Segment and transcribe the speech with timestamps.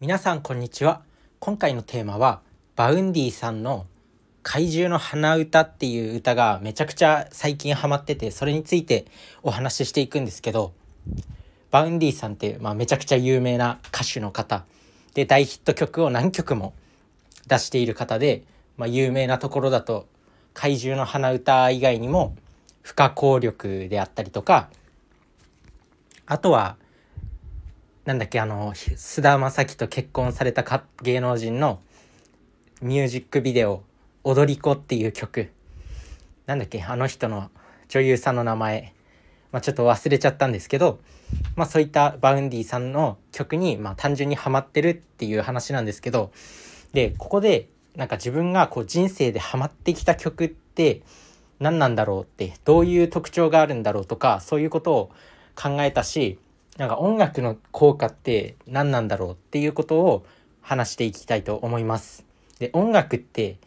[0.00, 1.02] 皆さんこんにちは。
[1.40, 2.40] 今回のテーマは
[2.74, 3.84] Vaundy さんの
[4.42, 9.04] 怪獣の花唄っていう歌がめちゃくちゃ最近ハマっててそれについて
[9.42, 10.72] お話ししていくんですけど
[11.70, 14.64] Vaundy さんって、まあ、めちゃくちゃ有名な歌手の方
[15.12, 16.72] で大ヒット曲を何曲も
[17.46, 18.44] 出している方で、
[18.78, 20.06] まあ、有名なところだと
[20.54, 22.34] 怪獣の花唄以外にも
[22.80, 24.70] 不可抗力であったりとか
[26.24, 26.78] あとは
[28.10, 31.78] なんだっけあの菅田将暉と結婚されたか芸能人の
[32.82, 33.84] ミュージックビデオ
[34.24, 35.52] 「踊り子」っていう曲。
[36.46, 37.52] なんだっけあの人の
[37.86, 38.94] 女優さんの名前、
[39.52, 40.98] まあ、ちょっと忘れちゃったんですけど、
[41.54, 46.32] まあ、そういった Vaundy さんの曲に、まあ、単純にハマってるっていう話なんですけど
[46.92, 51.02] でここでなんか自分がこう人生でハマってきた曲って
[51.60, 55.10] 何なんだろうってどういう特徴があるんだろうとかそういうことを
[55.54, 56.40] 考えたし
[56.80, 60.24] なんか音楽の効果って何なんだろうっていうことを
[60.62, 62.24] 話していきたいと思います。
[62.58, 63.58] で音楽って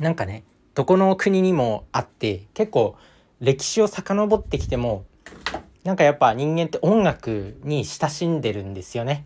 [0.00, 0.42] なんかね
[0.74, 2.96] どこの国にもあって結構
[3.38, 5.04] 歴史を遡ってきても
[5.84, 9.24] なんかやっぱ人間って音楽に親しんでるんですよね。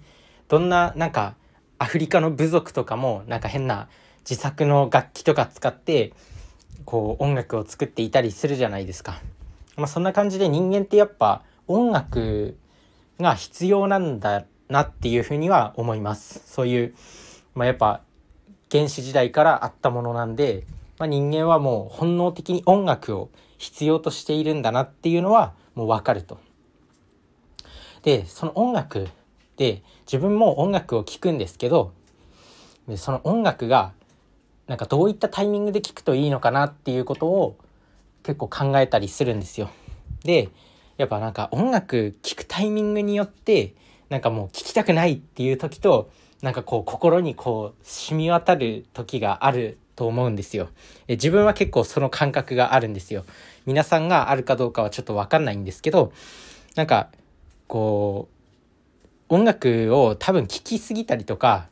[0.48, 1.36] どんななんか
[1.78, 3.88] アフリカの部族とかもなんか変な
[4.28, 6.12] 自作の楽器とか使って
[6.84, 9.22] こう音楽を作っていたりするじゃないですか。
[9.78, 12.56] まあ、そんな感じで人間ってやっぱ音楽
[13.20, 16.42] が必要なんだなっていうふうには思います。
[16.46, 16.94] そういう、
[17.54, 18.00] まあ、やっぱ
[18.70, 20.64] 原始時代からあったものなんで、
[20.98, 26.38] まあ、人間はもう本能的に音楽を必要としているんだなっていうのはもう分かると。
[28.02, 29.08] でその音楽
[29.56, 31.92] で自分も音楽を聴くんですけど
[32.88, 33.92] でその音楽が
[34.66, 37.56] なんかどういったタイミングで聴くといいのかなっていうことを
[38.22, 39.70] 結構考えたりするんですよ。
[40.24, 40.48] で
[41.02, 43.74] やっぱなんか音楽聴くタイミングによって
[44.08, 50.68] なんかもう聴きたくないっていう時となんかこう心にこう染み渡る時があると思うんですよ。
[51.08, 53.24] え自分は結構その感覚があるんですよ。
[53.66, 56.12] 皆さんがあるかどうかはちょっとわかんないんですけど
[56.76, 57.08] なんか
[57.66, 58.28] こ
[59.28, 61.66] う音楽を多分聴きすぎたりとか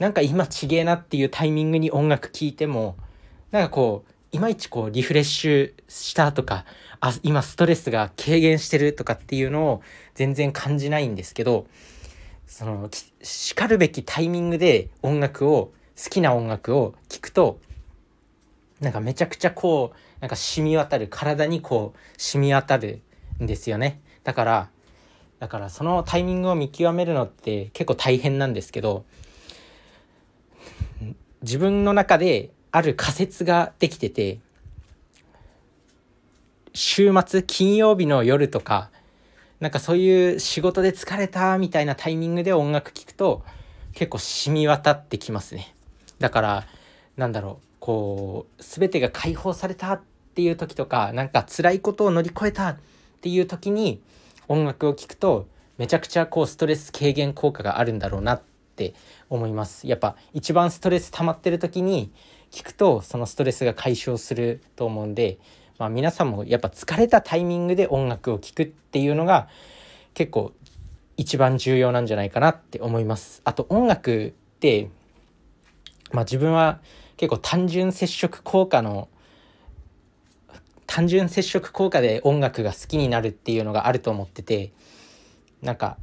[0.00, 2.96] なんか今ちげえなっていうタイミングに音楽聴いても
[3.52, 6.64] なんかこういまいちこうリフレッシュしたとか
[7.00, 9.82] あ今ストレスが軽減してるとかっていうのを
[10.14, 11.68] 全然感じないんですけど
[12.48, 12.90] その
[13.22, 17.60] しかるべきタイミングで音楽を好きな音楽を聴くと
[18.80, 23.02] なんかめちゃくちゃこうなんか染み渡る体にこう染み渡る
[23.40, 24.00] んですよね。
[24.24, 24.68] だから
[25.38, 29.04] だからそのタイミングを見極めるのって結構大変なんですけど
[31.42, 34.40] 自分の中である仮説ができてて
[36.72, 38.90] 週末金曜日の夜とか
[39.60, 43.44] なんかそういう仕事で疲れたみたいなタイミングで音楽聴くと
[43.92, 45.72] 結構染み渡ってきますね。
[46.18, 46.66] だから
[47.16, 50.00] なんだろうこう全てが解放されたっ
[50.34, 52.78] ていう時とかなんか辛いことを乗り越えたっ
[53.20, 54.02] ていう時に
[54.48, 55.46] 音楽を聴くと
[55.78, 58.42] めちゃくちゃこうストレス軽減効果があるんだろうなっ
[58.74, 58.94] て
[59.30, 59.86] 思います。
[59.86, 62.10] やっぱ一番ストレス溜まってる時に
[62.54, 65.38] 聞くとそのストレスが解消すると思うんで、
[65.76, 69.48] まあ、皆さんもやっぱ疲れたタイミングで音楽を聴くっていうのが
[70.14, 70.52] 結構
[71.16, 73.42] 一番重要なんじゃないかなって思います。
[73.44, 74.88] あと音楽って、
[76.12, 76.78] まあ、自分は
[77.16, 79.08] 結構単純接触効果の
[80.86, 84.72] 単純接触効果で音楽が好きになるっていうのがあると思ってて
[85.60, 85.96] なんか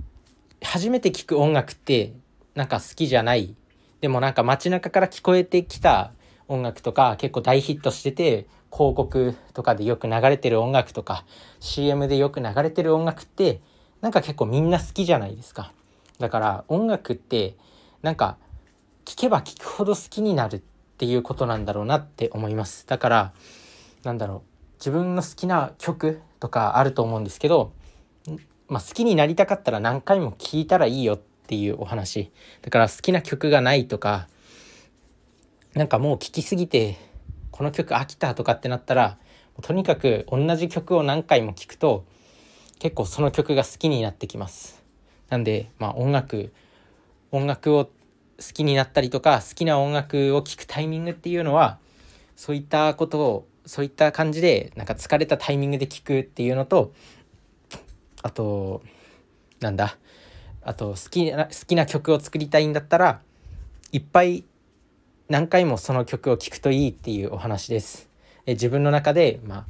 [0.61, 2.11] 初めて聴く音楽って
[2.55, 3.55] なんか好きじゃない
[4.01, 6.11] でもなんか街中から聞こえてきた
[6.51, 11.25] 音楽とか結構大ヒットしてて広告とかでよく流れてる音楽とか
[11.59, 13.61] CM でよく流れてる音楽って
[14.01, 15.71] なんか結構みんな好きじゃないですか。
[16.19, 17.55] だから音楽って
[18.01, 18.37] なんか
[19.05, 20.61] 聴けば聴くほど好きになるっ
[20.97, 22.85] ていうことなんだろうなって思います。
[22.87, 23.33] だから
[24.03, 27.71] なんだろう自分の好きな曲とかあると思うんですけど、
[28.67, 32.31] まあ、好きになりたかったら何回も聴いたらいいよっていうお話。
[32.61, 34.27] だから好きな曲がないとか
[35.73, 36.97] なんかもう聴きすぎて
[37.51, 39.17] この曲飽きたとかってなったら
[39.61, 42.05] とにかく同じ曲を何回も聴くと
[42.79, 44.83] 結構その曲が好きになってきます。
[45.29, 46.51] なんでまあ音楽
[47.31, 47.91] 音楽を好
[48.53, 51.77] きになったりとか好きな音楽を聴くタイミングっていうのは
[52.35, 56.91] そういったことをそういった感じでなんか疲れたタイミングで聴くっていうのと
[58.23, 58.81] あと
[59.59, 59.97] なんだ
[60.63, 63.21] あと好きな好きな曲を作りたいんだったら
[63.91, 64.43] いっぱい
[65.31, 68.09] 何回もその曲を聴くといいっていうお話です。
[68.45, 69.65] え自分の中で、まあ、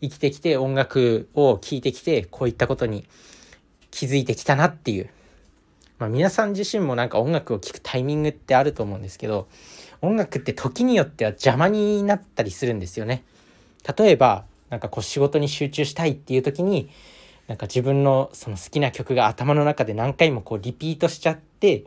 [0.00, 3.04] 生きてきて音楽を聴いてきてこういったことに
[3.90, 5.10] 気づいてきたなっていう、
[5.98, 9.48] まあ、皆さん自身もなんか音楽を聴くタイミングってあると思うんですけど
[10.02, 13.24] 音楽って時によっては邪魔になったりするんですよね。
[13.98, 16.88] 例えばなんかこう仕事に集中したいっていう時に
[17.48, 21.86] なんか自分のその好きな曲が頭の中で何回もこうリピートしちゃって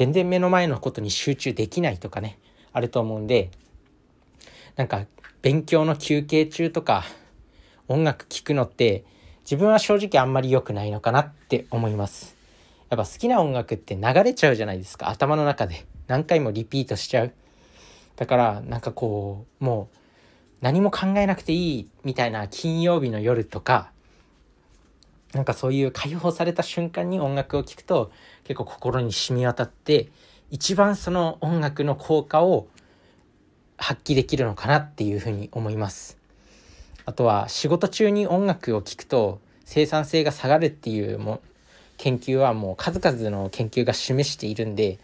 [0.00, 2.38] 全然目の前のことに集中できないとかね
[2.72, 3.50] あると思うんで
[4.76, 5.04] なんか
[5.42, 7.04] 勉強の休憩中とか
[7.86, 9.04] 音楽聴くのって
[9.42, 12.34] 自分は正直あんまり良くないのかなって思います。
[12.88, 17.34] やっぱ好きな音楽って流れちゃうじゃないですか頭の中で何回もリピートしちゃう
[18.16, 19.96] だからなんかこうもう
[20.62, 23.92] 何も考えなくていいみたいな金曜日の夜とか
[25.34, 28.10] なんかそういう解放された瞬間に音楽を聴くと
[28.44, 30.08] 結構心に染み渡って
[30.50, 32.66] 一番その音楽の効果を
[33.76, 36.18] 発揮できるのかなっていうふうに思います
[37.06, 41.40] あとは仕事中に音楽を聴くと生産性が下がるっていうも
[41.96, 44.98] 研究はもう数々の研究が示しているんで、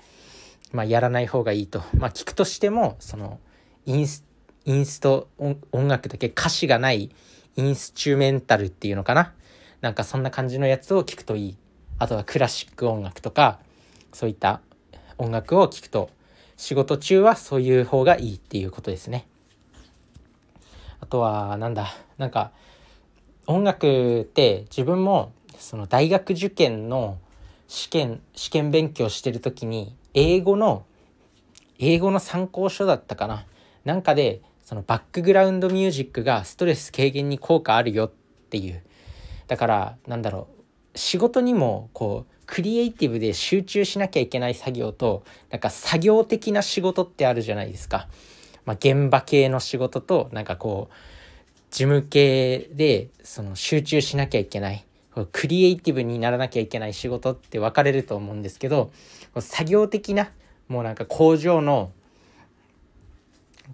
[0.72, 1.82] まあ、やらない方がいいと。
[1.94, 3.38] まあ、聞くとしてもその
[3.84, 4.24] インス
[4.64, 7.10] インスト音楽だけ歌詞がない
[7.56, 9.32] インスチュメンタルっていうのかな
[9.80, 11.56] なんかそんな感じのやつを聞くといい。
[11.98, 13.58] あとはクラシック音楽とか
[14.12, 14.60] そういった
[15.18, 16.10] 音楽を聴くと
[16.56, 19.26] 仕事中はそういう方がいいっていうことですね。
[21.00, 22.52] あとはなんだなんか
[23.46, 27.18] 音楽って自分もその大学受験の
[27.68, 30.84] 試験試験勉強してる時に英語の
[31.78, 33.44] 英語の参考書だったかな
[33.84, 38.10] なんかでそのバックグラウンドミュージックがストレス軽減に効果あるよっ
[38.50, 38.82] ていう
[39.48, 40.48] だからなんだろ
[40.94, 48.08] う仕事にもこうクリエイティブで集中しなきゃいけない作業となんか作業的な仕事ってあるじゃないですか。
[48.64, 50.94] まあ、現場系の仕事となんかこう
[51.70, 54.84] 事務系でその集中しなきゃいけない
[55.32, 58.90] クリエイティブにならなきゃいけない仕事って分かれると思うんですけど
[59.38, 60.30] 作業的な
[60.68, 61.92] もうなんか工場の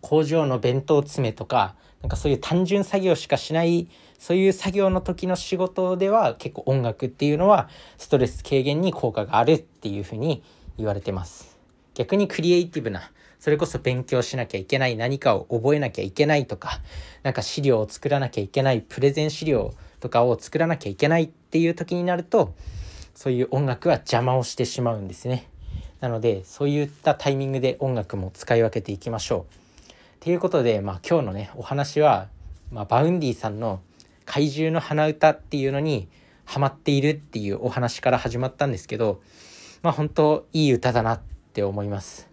[0.00, 3.88] 工場の弁当詰めとかなんかそういう単純作業しかしない
[4.18, 10.42] そういう作業の時の仕事では結構音楽っていうのはストレス軽減に効果があるっていうふうに
[10.78, 11.56] 言われてます
[11.94, 16.80] 逆にクリエイティブなそれこそ勉強しなきゃいけない何かを覚えなきゃいけないとか
[17.22, 22.54] なんか資料を作らなきゃいけないプレゼン資料とかを作らなきゃいけないっていう時になると
[23.14, 25.48] そういう音楽は邪魔をしてしまうんですね。
[26.00, 29.61] なのでそういったタイミングで音楽も使い分けていきましょう。
[30.22, 32.28] ということで、まあ、今日のねお話は、
[32.70, 36.06] まあ、 Vaundy さんの「怪獣の花唄」っていうのに
[36.44, 39.20] ハマっているっていうお話から始まったんですけど
[39.82, 41.20] まあ本当いい歌だなっ
[41.52, 42.28] て思います。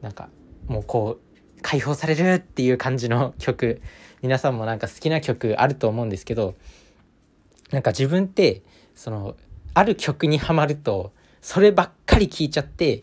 [0.00, 0.28] なんか
[0.68, 3.82] もうこう解放されるっていう感じの曲
[4.20, 6.54] 皆さんもなんか好きな曲あると思うんですけど
[7.72, 8.62] なんか自分って
[8.94, 9.34] その
[9.74, 13.02] ある曲にはまるとそればっかり聴いちゃって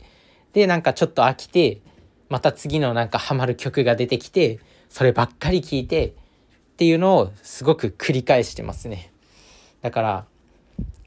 [0.53, 1.81] でなんかちょっと飽きて
[2.29, 4.59] また次のなんかハマる曲が出てきて
[4.89, 6.11] そればっかり聴いてっ
[6.77, 9.11] ていうのをすごく繰り返してますね。
[9.81, 10.25] だから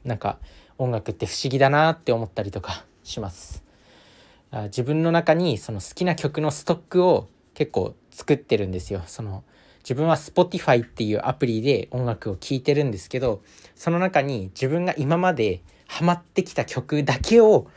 [0.03, 0.37] なんか
[0.77, 3.63] 音楽って不思議だなって思ったりとかします。
[4.65, 9.01] 自分の中にその好きな曲のストックを結構作ってるんですよ。
[9.07, 9.43] その
[9.79, 13.41] 自分は Spotify っていうアプリで音楽を聴いてるんですけど
[13.75, 17.67] その中に自分が今までハマってきた曲だけを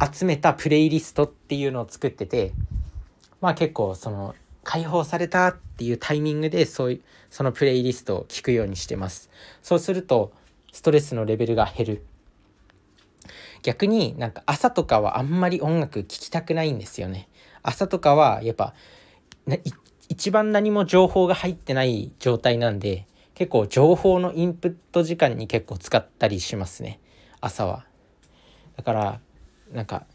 [0.00, 2.52] 集めたプレイリストっていうのを作ってて
[3.40, 9.30] まあ結構その解放されたっていうタイミングでそういうそのプレイリストを聞くようにしてます。
[9.62, 10.32] そうすると
[10.72, 12.06] ストレスのレベルが減る。
[13.62, 17.28] 逆になんか朝とかはあんまり音楽聴きたくないんですよね。
[17.62, 18.74] 朝とかはやっぱ
[20.08, 27.00] 一番何も情報が入ってない状態なんで結構情報のインプット時間に結構使ったりしますね。
[27.40, 27.84] 朝は。
[28.76, 29.20] だから
[29.74, 30.06] なんか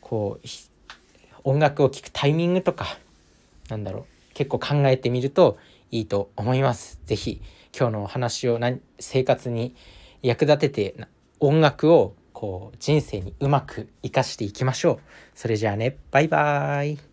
[0.00, 0.46] こう
[1.44, 2.98] 音楽を聴くタイミングとか
[3.68, 5.58] なんだろう結構考えてみると
[5.90, 7.00] いいと思います。
[7.06, 7.40] 是非
[7.76, 8.60] 今日のお話を
[9.00, 9.74] 生活に
[10.22, 10.94] 役立てて
[11.40, 14.98] 音楽をこう人生にうまく生かしていきましょう。
[15.34, 17.11] それじゃあねバイバーイ。